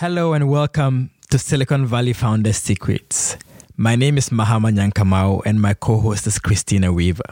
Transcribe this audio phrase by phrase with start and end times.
[0.00, 3.38] Hello and welcome to Silicon Valley Founders Secrets.
[3.78, 7.24] My name is Mahama Nyankamau and my co-host is Christina Weaver.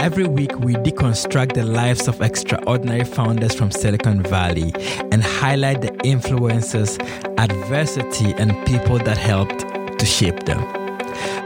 [0.00, 4.72] Every week we deconstruct the lives of extraordinary founders from Silicon Valley
[5.12, 6.98] and highlight the influences,
[7.38, 9.60] adversity and people that helped
[9.96, 10.58] to shape them.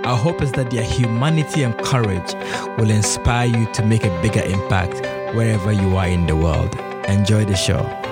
[0.07, 2.33] Our hope is that their humanity and courage
[2.79, 5.05] will inspire you to make a bigger impact
[5.37, 6.75] wherever you are in the world.
[7.11, 8.04] Enjoy the show.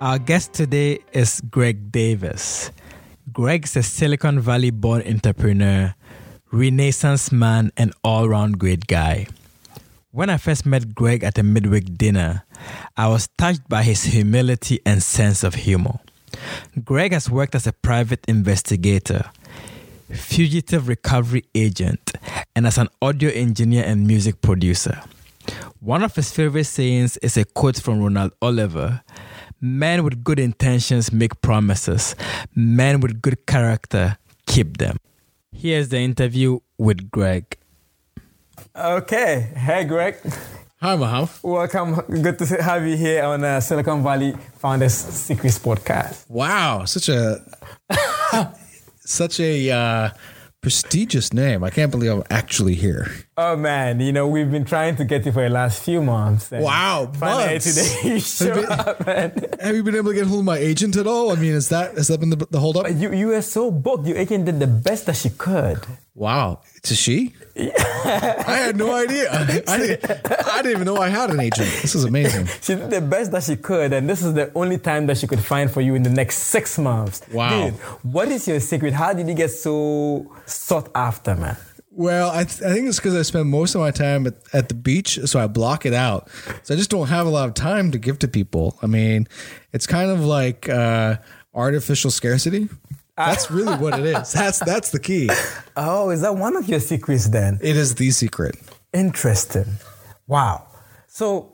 [0.00, 2.70] Our guest today is Greg Davis.
[3.32, 5.92] Greg's a Silicon Valley born entrepreneur,
[6.52, 9.26] renaissance man, and all round great guy.
[10.12, 12.44] When I first met Greg at a midweek dinner,
[12.96, 15.98] I was touched by his humility and sense of humor.
[16.84, 19.28] Greg has worked as a private investigator,
[20.12, 22.12] fugitive recovery agent,
[22.54, 25.02] and as an audio engineer and music producer.
[25.80, 29.02] One of his favorite sayings is a quote from Ronald Oliver
[29.60, 32.14] Men with good intentions make promises,
[32.54, 34.96] men with good character keep them.
[35.52, 37.56] Here's the interview with Greg.
[38.76, 39.52] Okay.
[39.56, 40.16] Hey, Greg.
[40.80, 41.28] Hi, Maham.
[41.42, 41.94] Welcome.
[42.22, 46.30] Good to have you here on uh, Silicon Valley Founders Secrets podcast.
[46.30, 47.42] Wow, such a
[49.00, 50.10] such a uh,
[50.68, 51.64] prestigious name.
[51.64, 53.10] I can't believe I'm actually here.
[53.38, 56.50] Oh man, you know we've been trying to get you for the last few months.
[56.50, 57.72] Wow, finally months.
[57.74, 59.32] today you show Have you- up, man.
[59.62, 61.32] Have you been able to get hold of my agent at all?
[61.32, 62.84] I mean, is that has that been the, the hold up?
[62.92, 64.06] You you were so booked.
[64.06, 65.80] Your agent did the best that she could.
[66.18, 67.32] Wow, it's a she.
[67.56, 69.32] I had no idea.
[69.32, 69.44] I
[69.78, 71.68] didn't, I didn't even know I had an agent.
[71.80, 72.48] This is amazing.
[72.60, 75.28] She did the best that she could, and this is the only time that she
[75.28, 77.22] could find for you in the next six months.
[77.32, 77.70] Wow.
[77.70, 78.94] Dude, what is your secret?
[78.94, 81.56] How did you get so sought after, man?
[81.92, 84.68] Well, I, th- I think it's because I spend most of my time at, at
[84.68, 86.28] the beach, so I block it out.
[86.64, 88.76] So I just don't have a lot of time to give to people.
[88.82, 89.28] I mean,
[89.72, 91.16] it's kind of like uh,
[91.54, 92.68] artificial scarcity.
[93.18, 94.32] That's really what it is.
[94.32, 95.28] That's that's the key.
[95.80, 97.58] Oh, is that one of your secrets then?
[97.62, 98.56] It is the secret.
[98.92, 99.66] Interesting.
[100.26, 100.66] Wow.
[101.06, 101.52] So,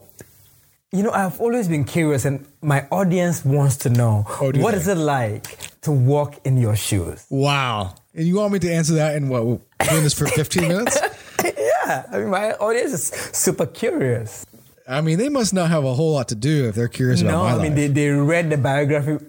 [0.93, 4.79] you know, I've always been curious, and my audience wants to know Oh, what they?
[4.79, 7.27] is it like to walk in your shoes?
[7.29, 7.95] Wow.
[8.15, 9.43] And you want me to answer that in what?
[9.91, 10.99] Doing this for 15 minutes?
[11.45, 14.47] yeah, I mean, my audience is super curious.
[14.89, 17.29] I mean, they must not have a whole lot to do if they're curious about
[17.31, 17.33] it.
[17.33, 17.75] No, my I mean, life.
[17.75, 19.25] they, they read the biography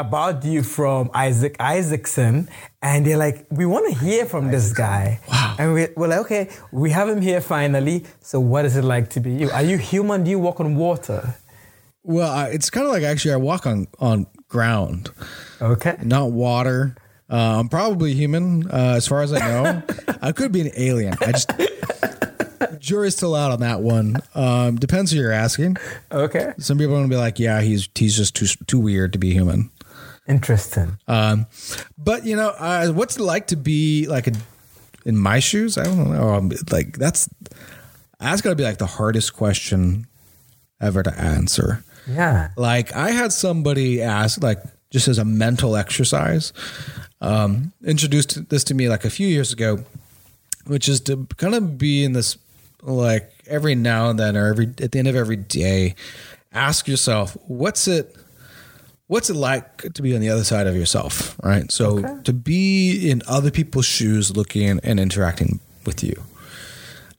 [0.00, 2.48] about you from Isaac Isaacson,
[2.82, 5.20] and they're like, we want to hear from this guy.
[5.28, 5.56] Wow.
[5.58, 8.04] And we, we're like, okay, we have him here finally.
[8.20, 9.50] So, what is it like to be you?
[9.50, 10.22] Are you human?
[10.24, 11.34] Do you walk on water?
[12.02, 15.10] well, I, it's kind of like actually I walk on on ground,
[15.60, 15.96] Okay.
[16.02, 16.94] not water.
[17.28, 19.82] Uh, I'm probably human, uh, as far as I know.
[20.22, 21.14] I could be an alien.
[21.20, 21.50] I just
[22.78, 24.16] jury's still out on that one.
[24.34, 25.76] Um, depends who you're asking.
[26.12, 26.52] Okay.
[26.58, 29.32] Some people are gonna be like, "Yeah, he's he's just too too weird to be
[29.32, 29.70] human."
[30.28, 30.98] Interesting.
[31.06, 31.46] Um,
[31.96, 34.32] but you know, uh, what's it like to be like a,
[35.04, 35.78] in my shoes?
[35.78, 36.34] I don't know.
[36.34, 37.28] Um, like that's
[38.18, 40.06] that's got to be like the hardest question
[40.80, 41.84] ever to answer.
[42.08, 42.50] Yeah.
[42.56, 46.52] Like I had somebody ask, like just as a mental exercise,
[47.20, 49.84] um, introduced this to me like a few years ago,
[50.66, 52.36] which is to kind of be in this
[52.82, 55.94] like every now and then or every at the end of every day,
[56.52, 58.16] ask yourself, what's it
[59.08, 61.70] what's it like to be on the other side of yourself, right?
[61.70, 66.22] So to be in other people's shoes, looking and interacting with you.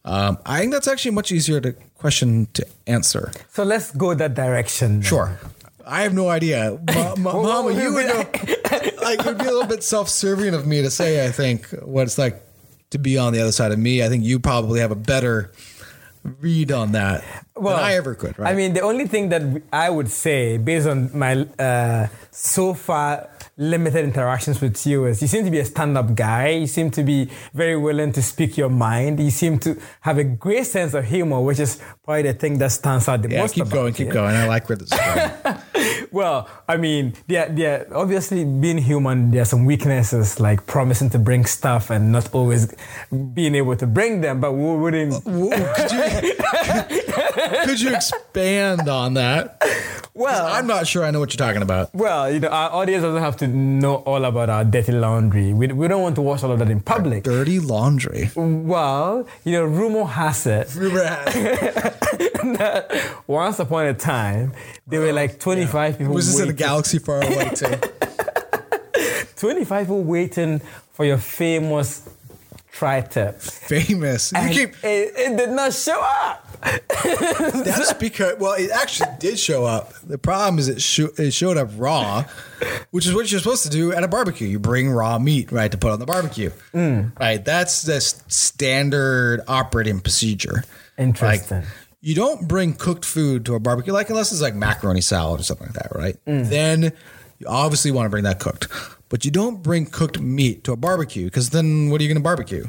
[0.05, 3.31] Um, I think that's actually much easier to question to answer.
[3.51, 4.93] So, let's go that direction.
[4.93, 5.01] then.
[5.01, 5.37] Sure.
[5.85, 6.79] I have no idea.
[6.95, 8.25] Ma- ma- Mama, you would know.
[9.01, 11.67] Like, it would be a little bit self serving of me to say, I think,
[11.81, 12.41] what it's like
[12.89, 14.03] to be on the other side of me.
[14.03, 15.51] I think you probably have a better
[16.23, 17.23] read on that
[17.61, 18.51] than I ever could, right?
[18.51, 19.41] I mean, the only thing that
[19.71, 25.27] I would say, based on my uh, so far limited interactions with you, is you
[25.27, 26.49] seem to be a stand-up guy.
[26.49, 29.19] You seem to be very willing to speak your mind.
[29.19, 32.71] You seem to have a great sense of humor, which is probably the thing that
[32.71, 33.55] stands out the yeah, most.
[33.55, 34.35] keep going, keep going.
[34.35, 35.57] I like where this is going.
[36.11, 41.19] Well, I mean, they're, they're obviously being human, there are some weaknesses like promising to
[41.19, 42.73] bring stuff and not always
[43.33, 45.23] being able to bring them, but we wouldn't.
[45.23, 46.33] Could, you,
[47.65, 49.61] could you expand on that?
[50.17, 51.93] Well, I'm not sure I know what you're talking about.
[51.93, 55.53] Well, you know, our audience doesn't have to know all about our dirty laundry.
[55.53, 57.23] We, we don't want to watch all of that in public.
[57.23, 58.31] Dirty laundry.
[58.35, 62.33] Well, you know, rumor has it Rumor has it.
[62.57, 64.53] that once upon a time,
[64.87, 67.75] there were like 25 people Was this in a galaxy far away too?
[69.35, 70.59] 25 people waiting
[70.93, 72.09] for your famous
[72.71, 73.39] tri-tip.
[73.39, 74.31] Famous.
[74.31, 76.46] You keep it, it did not show up.
[77.63, 79.93] That's because well, it actually did show up.
[80.03, 82.23] The problem is it, sho- it showed up raw,
[82.91, 84.47] which is what you're supposed to do at a barbecue.
[84.47, 86.51] You bring raw meat, right, to put on the barbecue.
[86.73, 87.17] Mm.
[87.19, 90.63] Right, that's the standard operating procedure.
[90.97, 91.59] Interesting.
[91.59, 91.67] Like,
[92.01, 95.43] you don't bring cooked food to a barbecue, like unless it's like macaroni salad or
[95.43, 96.15] something like that, right?
[96.25, 96.49] Mm.
[96.49, 96.83] Then
[97.39, 98.67] you obviously want to bring that cooked,
[99.09, 102.17] but you don't bring cooked meat to a barbecue because then what are you going
[102.17, 102.65] to barbecue,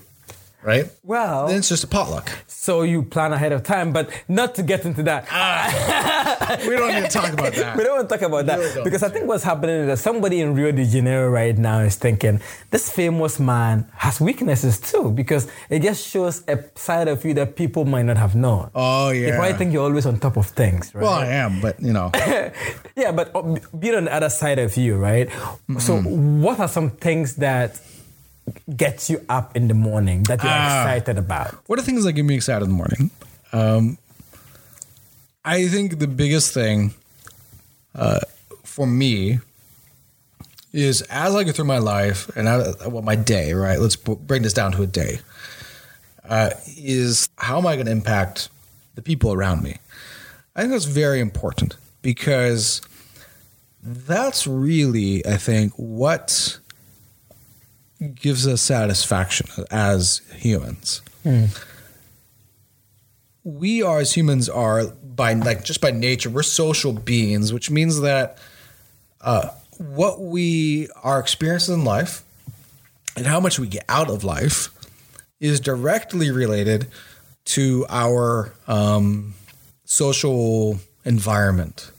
[0.62, 0.86] right?
[1.02, 2.30] Well- then it's just a potluck.
[2.46, 5.24] So you plan ahead of time, but not to get into that.
[6.66, 7.76] We don't need to talk about that.
[7.78, 9.98] We don't want to talk about that really because I think what's happening is that
[9.98, 12.40] somebody in Rio de Janeiro right now is thinking
[12.70, 17.56] this famous man has weaknesses too because it just shows a side of you that
[17.56, 18.70] people might not have known.
[18.74, 19.36] Oh They yeah.
[19.36, 21.02] probably think you're always on top of things, right?
[21.02, 22.10] Well, I am, but you know,
[22.96, 23.42] yeah, but uh,
[23.78, 25.30] being on the other side of you, right?
[25.78, 26.42] So, Mm-hmm.
[26.42, 27.80] what are some things that
[28.76, 30.82] gets you up in the morning that you're Ah.
[30.82, 31.54] excited about?
[31.66, 33.10] what are things that get me excited in the morning?
[33.52, 33.98] Um,
[35.44, 36.92] I think the biggest thing
[37.94, 38.20] uh,
[38.64, 39.40] for me
[40.72, 43.78] is as I go through my life and I, well, my day, right?
[43.80, 45.20] Let's b- bring this down to a day.
[46.28, 48.50] Uh, is how am I going to impact
[48.94, 49.78] the people around me?
[50.54, 52.82] I think that's very important because
[53.82, 56.58] that's really, I think, what
[58.14, 61.02] gives us satisfaction as humans.
[63.44, 68.00] We are as humans are by like just by nature we're social beings, which means
[68.00, 68.38] that
[69.20, 69.48] uh,
[69.78, 72.22] what we are experiencing in life
[73.16, 74.68] and how much we get out of life
[75.40, 76.86] is directly related
[77.44, 79.34] to our um,
[79.84, 81.90] social environment.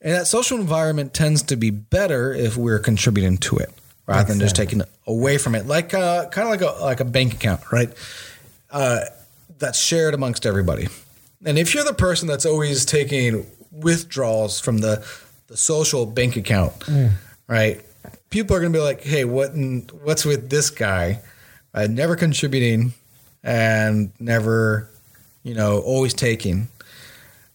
[0.00, 3.72] And that social environment tends to be better if we're contributing to it
[4.06, 7.04] rather than just taking away from it, like uh, kind of like a like a
[7.04, 7.90] bank account, right?
[8.70, 9.00] Uh,
[9.58, 10.88] that's shared amongst everybody.
[11.44, 15.06] And if you're the person that's always taking withdrawals from the
[15.46, 16.84] the social bank account,
[17.48, 17.82] right?
[18.30, 21.20] People are going to be like, "Hey, what in, what's with this guy?
[21.72, 22.94] Uh, never contributing
[23.42, 24.90] and never,
[25.42, 26.68] you know, always taking."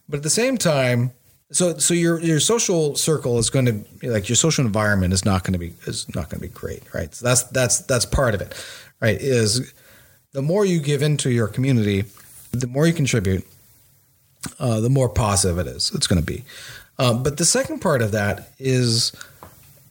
[0.07, 1.11] But at the same time,
[1.51, 5.25] so so your your social circle is going to be like your social environment is
[5.25, 7.13] not going to be is not going to be great, right?
[7.13, 8.53] So that's that's that's part of it,
[9.01, 9.19] right?
[9.19, 9.73] Is
[10.31, 12.05] the more you give into your community,
[12.51, 13.47] the more you contribute,
[14.59, 15.91] uh, the more positive it is.
[15.93, 16.43] It's going to be.
[16.99, 19.13] Um, but the second part of that is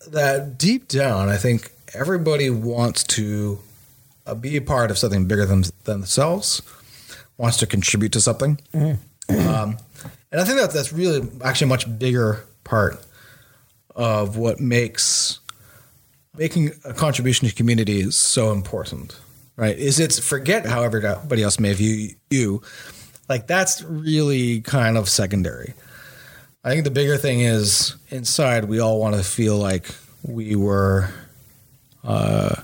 [0.08, 3.58] that deep down, I think everybody wants to
[4.26, 6.62] uh, be a part of something bigger than, than themselves,
[7.36, 8.60] wants to contribute to something.
[9.30, 9.78] Um,
[10.30, 13.04] and I think that that's really actually a much bigger part
[13.94, 15.40] of what makes
[16.36, 19.18] making a contribution to community is so important,
[19.56, 19.76] right?
[19.76, 22.62] Is it's forget how everybody else may view you.
[23.28, 25.74] Like that's really kind of secondary.
[26.64, 31.08] I think the bigger thing is inside we all want to feel like we were
[32.04, 32.56] uh,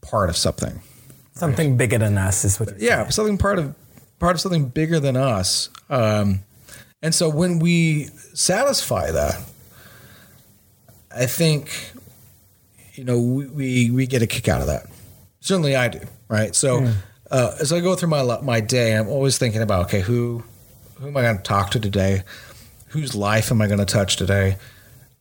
[0.00, 0.80] part of something.
[1.34, 2.78] Something bigger than us is what.
[2.80, 3.74] Yeah, something part of
[4.18, 5.68] part of something bigger than us.
[5.90, 6.40] Um,
[7.02, 8.04] and so when we
[8.34, 9.40] satisfy that,
[11.14, 11.92] I think
[12.94, 14.86] you know we, we we get a kick out of that.
[15.40, 16.00] Certainly, I do.
[16.28, 16.54] Right.
[16.54, 16.92] So
[17.30, 20.42] uh, as I go through my my day, I'm always thinking about okay, who
[20.96, 22.22] who am I going to talk to today?
[22.88, 24.56] Whose life am I going to touch today?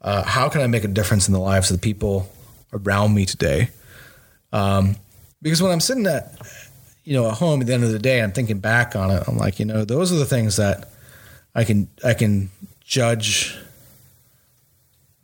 [0.02, 2.32] Uh, how can I make a difference in the lives of the people
[2.72, 3.70] around me today?
[4.54, 4.96] Um,
[5.42, 6.36] because when I'm sitting at
[7.04, 9.24] you know at home at the end of the day, I'm thinking back on it.
[9.28, 10.90] I'm like, you know, those are the things that
[11.56, 12.50] I can I can
[12.84, 13.56] judge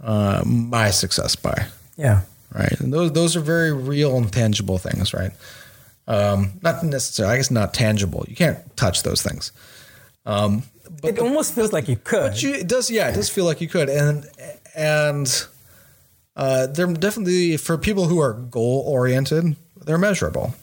[0.03, 1.65] uh, my success by
[1.97, 2.21] Yeah.
[2.53, 2.79] right?
[2.79, 5.31] And those those are very real and tangible things, right?
[6.07, 8.25] Um, not necessarily, I guess, not tangible.
[8.27, 9.51] You can't touch those things.
[10.25, 10.63] Um,
[11.01, 12.31] but It almost feels like you could.
[12.31, 14.25] but you, it does, yeah, it does feel like you could, and
[14.75, 15.45] and
[16.35, 19.55] uh, they're definitely for people who are goal oriented.
[19.83, 20.53] They're measurable,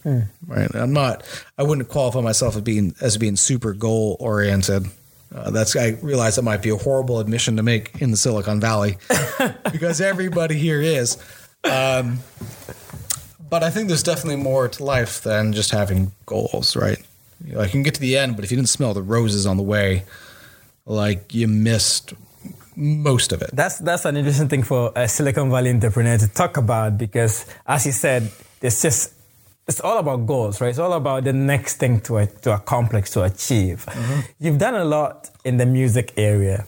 [0.47, 0.73] right?
[0.75, 1.25] I'm not.
[1.57, 4.87] I wouldn't qualify myself as being as being super goal oriented.
[5.35, 8.61] Uh, that's I realize that might be a horrible admission to make in the Silicon
[8.61, 8.97] Valley
[9.73, 11.18] because everybody here is.
[11.64, 12.20] Um,
[13.50, 16.99] but I think there's definitely more to life than just having goals, right?
[17.44, 19.47] You know, I can get to the end, but if you didn't smell the roses
[19.47, 20.04] on the way,
[20.87, 22.14] like you missed
[22.75, 23.50] most of it.
[23.52, 27.85] That's that's an interesting thing for a Silicon Valley entrepreneur to talk about because, as
[27.87, 28.30] you said,
[28.62, 29.12] it's just
[29.69, 30.71] it's all about goals, right?
[30.71, 33.87] It's all about the next thing to to accomplish to achieve.
[34.41, 36.65] You've done a lot in the music area.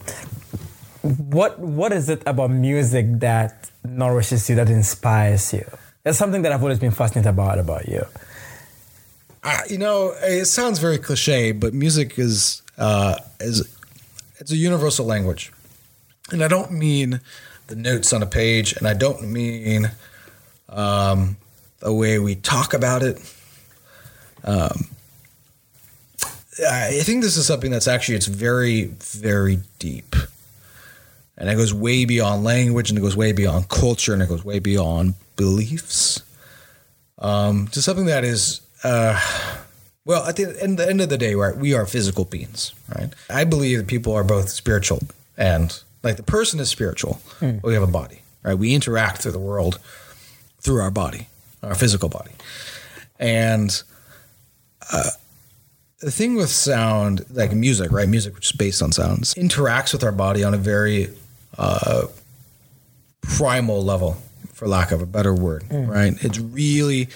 [1.03, 5.65] What what is it about music that nourishes you, that inspires you?
[6.03, 8.05] That's something that I've always been fascinated about about you.
[9.43, 13.67] I, you know, it sounds very cliche, but music is uh, is
[14.39, 15.53] it's a universal language,
[16.31, 17.21] and I don't mean
[17.69, 19.91] the notes on a page, and I don't mean
[20.69, 21.39] um,
[21.81, 23.19] the way we talk about it.
[24.45, 24.89] Um,
[26.69, 30.15] I think this is something that's actually it's very very deep,
[31.37, 34.45] and it goes way beyond language, and it goes way beyond culture, and it goes
[34.45, 36.23] way beyond beliefs.
[37.19, 39.19] Um, to something that is uh,
[40.05, 43.11] well, at the end, the end of the day, right, we are physical beings, right?
[43.29, 45.01] I believe that people are both spiritual
[45.37, 47.21] and like the person is spiritual.
[47.41, 47.63] Mm.
[47.63, 48.55] We have a body, right?
[48.55, 49.79] We interact through the world
[50.61, 51.29] through our body,
[51.63, 52.33] our physical body,
[53.19, 53.83] and
[54.93, 55.11] uh,
[56.01, 58.09] the thing with sound, like music, right?
[58.09, 61.09] Music, which is based on sounds, interacts with our body on a very
[61.59, 62.07] uh,
[63.23, 64.17] primal level,
[64.53, 65.89] for lack of a better word, mm.
[65.89, 66.15] right?
[66.25, 67.09] It's really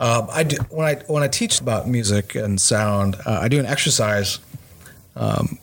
[0.00, 3.58] um, I do, when I when I teach about music and sound, uh, I do
[3.58, 4.38] an exercise
[5.16, 5.58] um,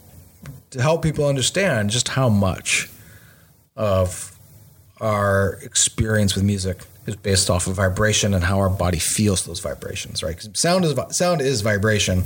[0.71, 2.89] to help people understand just how much
[3.77, 4.37] of
[4.99, 9.59] our experience with music is based off of vibration and how our body feels those
[9.59, 10.24] vibrations.
[10.24, 10.35] Right?
[10.35, 12.25] Because sound is sound is vibration,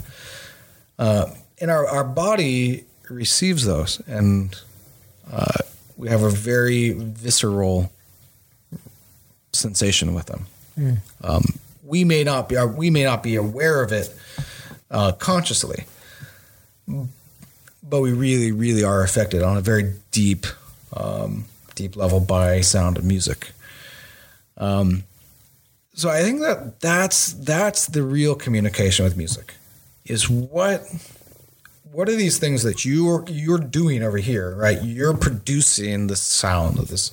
[0.98, 1.28] uh,
[1.60, 4.56] and our our body receives those, and
[5.32, 5.60] uh,
[5.98, 7.92] we have a very visceral
[9.52, 10.46] sensation with them.
[10.78, 10.98] Mm.
[11.24, 11.44] Um,
[11.84, 14.16] we may not be we may not be aware of it
[14.92, 15.86] uh, consciously,
[17.84, 20.46] but we really, really are affected on a very deep,
[20.96, 21.46] um,
[21.76, 23.52] deep level by sound of music.
[24.60, 25.04] Um,
[25.94, 29.56] so I think that that's that's the real communication with music,
[30.06, 30.84] is what
[31.92, 34.82] what are these things that you're you're doing over here, right?
[34.82, 37.12] You're producing the sound of this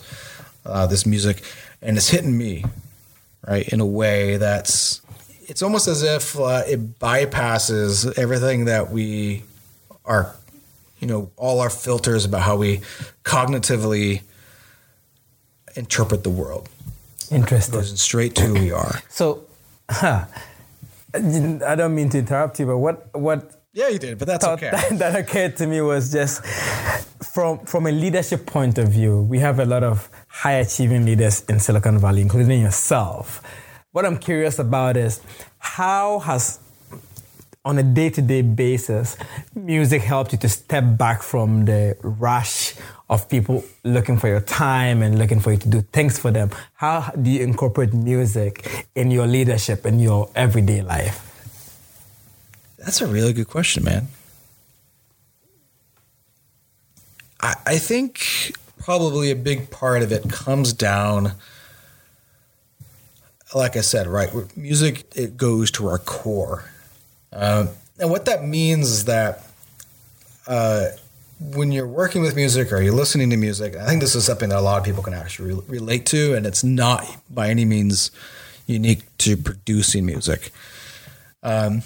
[0.64, 1.42] uh, this music,
[1.82, 2.64] and it's hitting me
[3.46, 3.68] right?
[3.68, 5.00] In a way that's
[5.46, 9.44] it's almost as if uh, it bypasses everything that we
[10.04, 10.34] are,
[10.98, 12.80] you know, all our filters about how we
[13.24, 14.22] cognitively
[15.76, 16.68] interpret the world.
[17.30, 17.74] Interesting.
[17.74, 19.00] Goes straight to who we are.
[19.08, 19.44] So,
[19.90, 20.26] huh,
[21.14, 24.70] I don't mean to interrupt you, but what what yeah, you did, but that's okay.
[24.70, 26.42] That, that, occurred to me was just
[27.34, 29.20] from from a leadership point of view.
[29.22, 33.42] We have a lot of high achieving leaders in Silicon Valley, including yourself.
[33.92, 35.20] What I'm curious about is
[35.58, 36.58] how has,
[37.64, 39.16] on a day to day basis,
[39.66, 42.74] music helped you to step back from the rush
[43.10, 46.50] of people looking for your time and looking for you to do things for them?
[46.74, 51.22] How do you incorporate music in your leadership in your everyday life?
[52.78, 54.06] That's a really good question, man.
[57.40, 61.32] I, I think probably a big part of it comes down
[63.54, 64.30] like I said, right?
[64.56, 66.64] Music it goes to our core,
[67.32, 69.44] um, and what that means is that
[70.46, 70.88] uh,
[71.40, 74.48] when you're working with music or you're listening to music, I think this is something
[74.48, 77.64] that a lot of people can actually re- relate to, and it's not by any
[77.64, 78.10] means
[78.66, 80.50] unique to producing music.
[81.42, 81.82] Um,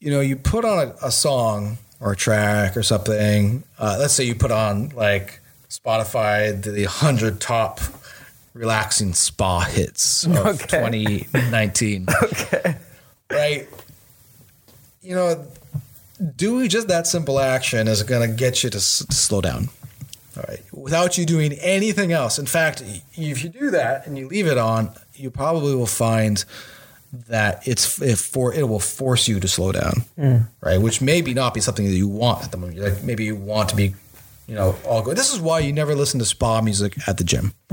[0.00, 3.62] you know, you put on a, a song or a track or something.
[3.78, 7.80] Uh, let's say you put on like Spotify the hundred top
[8.52, 10.66] relaxing spa hits of okay.
[10.66, 12.06] 2019.
[12.22, 12.76] okay.
[13.30, 13.68] Right.
[15.02, 15.46] You know,
[16.36, 19.68] doing just that simple action is going to get you to, s- to slow down.
[20.36, 20.60] All right.
[20.72, 22.38] Without you doing anything else.
[22.38, 22.82] In fact,
[23.14, 26.44] if you do that and you leave it on, you probably will find
[27.28, 30.48] that it's it for it will force you to slow down, mm.
[30.60, 30.80] right?
[30.80, 32.78] Which maybe not be something that you want at the moment.
[32.78, 33.94] Like maybe you want to be,
[34.48, 35.16] you know, all good.
[35.16, 37.54] This is why you never listen to spa music at the gym,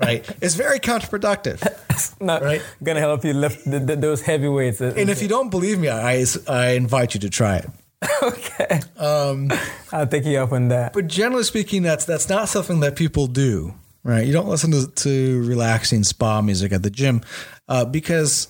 [0.00, 0.28] right?
[0.40, 1.66] It's very counterproductive.
[1.90, 2.62] It's not right?
[2.82, 4.80] gonna help you lift the, the, those heavy weights.
[4.80, 7.70] And if you don't believe me, I I invite you to try it.
[8.22, 8.80] okay.
[8.96, 9.50] Um,
[9.92, 10.92] I'll take you up on that.
[10.92, 13.74] But generally speaking, that's that's not something that people do,
[14.04, 14.26] right?
[14.26, 17.22] You don't listen to, to relaxing spa music at the gym
[17.68, 18.48] uh, because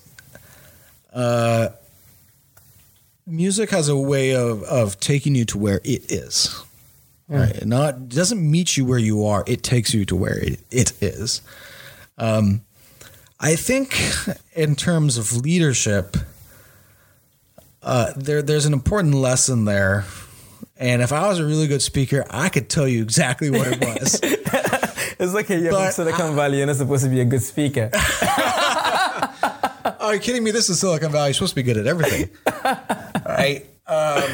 [1.13, 1.71] uh,
[3.27, 6.55] music has a way of of taking you to where it is.
[7.31, 7.39] Mm.
[7.41, 9.45] Right, not doesn't meet you where you are.
[9.47, 11.43] It takes you to where it, it is.
[12.17, 12.63] Um,
[13.39, 13.97] I think
[14.55, 16.17] in terms of leadership,
[17.83, 20.07] uh, there there's an important lesson there.
[20.79, 23.81] And if I was a really good speaker, I could tell you exactly what it
[23.85, 24.21] was.
[24.23, 26.59] it's like you're from Silicon Valley.
[26.59, 27.91] You're not supposed to be a good speaker.
[30.01, 30.51] Are you kidding me?
[30.53, 31.29] This is Silicon Valley.
[31.29, 32.31] You're supposed to be good at everything.
[33.27, 33.67] right?
[33.87, 34.25] Um,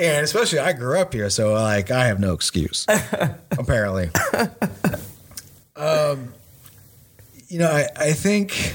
[0.00, 2.86] and especially I grew up here, so like I have no excuse,
[3.52, 4.10] apparently.
[5.76, 6.32] Um,
[7.48, 8.74] you know, I, I think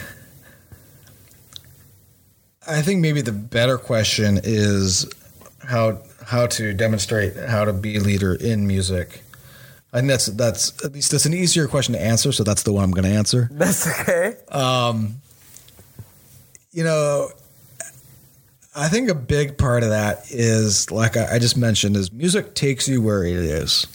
[2.68, 5.12] I think maybe the better question is
[5.64, 9.24] how how to demonstrate how to be a leader in music.
[9.92, 12.74] I think that's that's at least that's an easier question to answer, so that's the
[12.74, 13.50] one I'm going to answer.
[13.52, 14.36] That's okay.
[16.72, 17.30] You know,
[18.76, 22.90] I think a big part of that is like I, just mentioned is music takes
[22.90, 23.88] you where it is.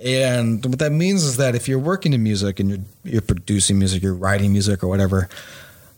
[0.00, 3.78] And what that means is that if you're working in music and you're you're producing
[3.78, 5.28] music, you're writing music or whatever,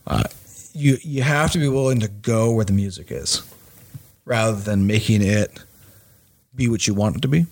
[0.06, 0.24] uh,
[0.72, 3.42] you you have to be willing to go where the music is,
[4.24, 5.58] rather than making it
[6.54, 7.46] be what you want it to be.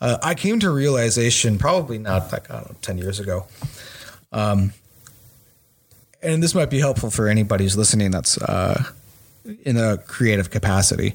[0.00, 3.46] Uh, I came to a realization probably not like I don't know ten years ago,
[4.30, 4.72] um,
[6.22, 8.84] and this might be helpful for anybody who's listening that's uh,
[9.64, 11.12] in a creative capacity.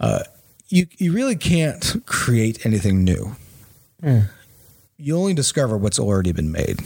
[0.00, 0.20] Uh,
[0.68, 3.36] you you really can't create anything new.
[4.96, 6.80] You only discover what's already been made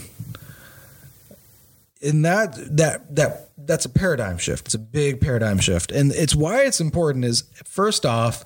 [2.01, 4.67] and that that that that's a paradigm shift.
[4.67, 7.25] It's a big paradigm shift, and it's why it's important.
[7.25, 8.45] Is first off,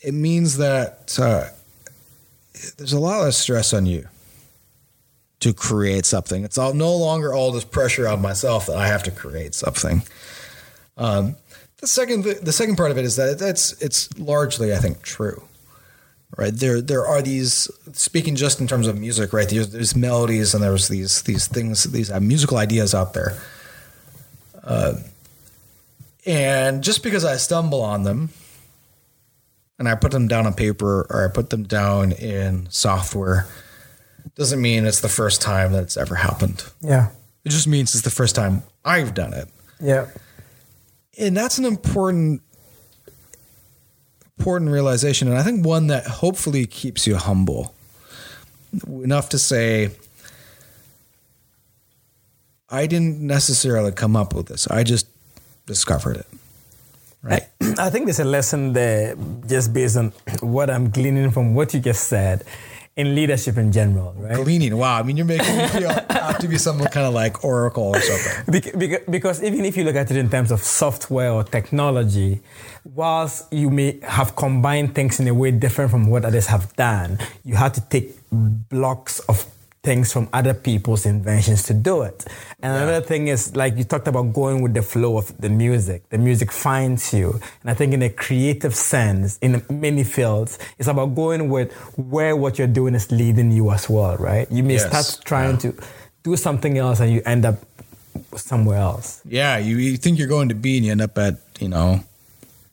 [0.00, 1.48] it means that uh,
[2.76, 4.08] there's a lot less stress on you
[5.40, 6.44] to create something.
[6.44, 10.02] It's all no longer all this pressure on myself that I have to create something.
[10.96, 11.36] Um,
[11.78, 15.42] the second the second part of it is that it's it's largely I think true
[16.36, 16.54] right?
[16.54, 19.48] There there are these speaking just in terms of music right?
[19.48, 23.38] There's, there's melodies and there's these these things these uh, musical ideas out there.
[24.62, 24.94] Uh,
[26.26, 28.30] and just because i stumble on them
[29.78, 33.46] and i put them down on paper or i put them down in software
[34.34, 36.64] doesn't mean it's the first time that it's ever happened.
[36.80, 37.10] Yeah.
[37.44, 39.48] it just means it's the first time i've done it.
[39.80, 40.08] Yeah.
[41.18, 42.42] And that's an important
[44.38, 45.28] important realization.
[45.28, 47.74] And i think one that hopefully keeps you humble
[48.86, 49.90] enough to say
[52.68, 54.66] i didn't necessarily come up with this.
[54.68, 55.06] I just
[55.66, 56.26] discovered it.
[57.22, 57.44] Right.
[57.78, 61.80] I think there's a lesson there just based on what I'm gleaning from what you
[61.80, 62.44] just said
[62.96, 64.36] in leadership in general, right?
[64.36, 67.44] gleaning wow i mean you're making me feel have to be some kind of like
[67.44, 70.62] oracle or something Bec- bec- Because even if you look at it in terms of
[70.62, 72.40] software or technology,
[72.94, 77.18] whilst you may have combined things in a way different from what others have done,
[77.44, 79.44] you have to take blocks of
[79.86, 82.18] things from other people's inventions to do it.
[82.60, 86.08] And another thing is, like you talked about going with the flow of the music.
[86.10, 87.38] The music finds you.
[87.62, 92.34] And I think in a creative sense, in many fields, it's about going with where
[92.34, 94.50] what you're doing is leading you as well, right?
[94.50, 94.86] You may Yes.
[94.90, 95.72] start trying to
[96.26, 97.56] do something else and you end up
[98.36, 99.20] somewhere else.
[99.24, 102.00] yeah you, you think you're going to b and you end up at you know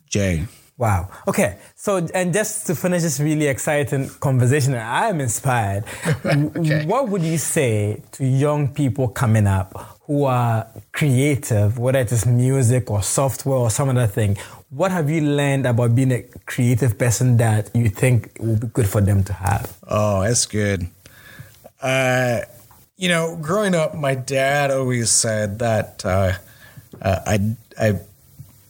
[0.10, 1.10] j Wow.
[1.28, 1.58] Okay.
[1.76, 5.86] So, and just to finish this really exciting conversation, I am inspired.
[6.26, 6.86] Okay.
[6.86, 12.26] What would you say to young people coming up who are creative, whether it is
[12.26, 14.38] music or software or some other thing?
[14.70, 18.90] What have you learned about being a creative person that you think will be good
[18.90, 19.78] for them to have?
[19.88, 20.88] Oh, that's good.
[21.82, 22.42] Uh,
[22.98, 26.34] you know, growing up, my dad always said that uh,
[27.02, 28.00] uh, I I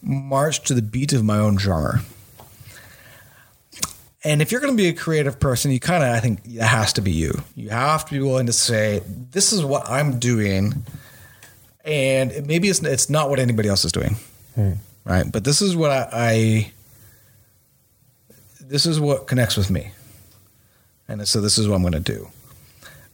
[0.03, 2.01] marched to the beat of my own drummer.
[4.23, 6.61] And if you're going to be a creative person, you kind of I think it
[6.61, 7.33] has to be you.
[7.55, 10.85] You have to be willing to say, "This is what I'm doing,"
[11.83, 14.15] and maybe it's it's not what anybody else is doing,
[15.03, 15.29] right?
[15.29, 16.71] But this is what I, I
[18.61, 19.91] this is what connects with me
[21.07, 22.27] and so this is what I'm going to do.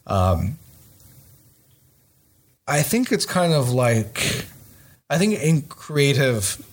[0.07, 0.57] Um,
[2.67, 4.45] I think it's kind of like,
[5.09, 6.63] I think in creative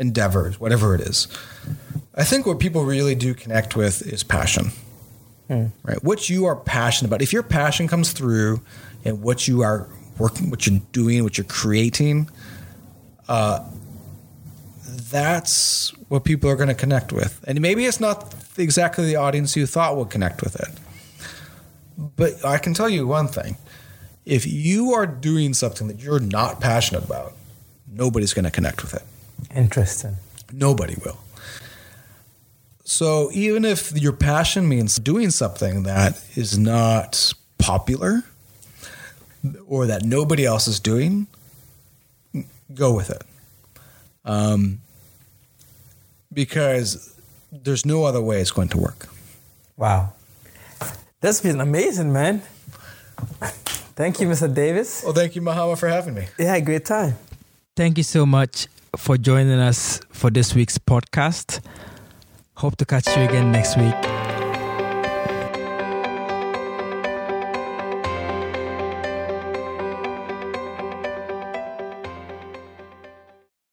[0.00, 1.28] endeavors, whatever it is,
[2.14, 4.72] I think what people really do connect with is passion,
[5.84, 6.02] right?
[6.02, 7.22] What you are passionate about.
[7.22, 8.62] If your passion comes through
[9.04, 12.28] and what you are working, what you're doing, what you're creating,
[13.28, 13.64] uh,
[15.10, 17.42] that's what people are going to connect with.
[17.46, 20.68] And maybe it's not exactly the audience you thought would connect with it.
[22.16, 23.56] But I can tell you one thing
[24.24, 27.34] if you are doing something that you're not passionate about,
[27.90, 29.02] nobody's going to connect with it.
[29.54, 30.16] Interesting.
[30.52, 31.18] Nobody will.
[32.84, 38.24] So even if your passion means doing something that is not popular
[39.66, 41.28] or that nobody else is doing,
[42.74, 43.22] go with it.
[44.24, 44.80] Um,
[46.32, 47.14] because
[47.52, 49.08] there's no other way it's going to work.
[49.76, 50.12] Wow.
[51.20, 52.42] That's been amazing, man.
[53.94, 54.52] Thank you, Mr.
[54.52, 55.02] Davis.
[55.04, 56.26] Well, thank you, Mahama, for having me.
[56.38, 57.14] Yeah, great time.
[57.76, 61.60] Thank you so much for joining us for this week's podcast.
[62.56, 64.19] Hope to catch you again next week.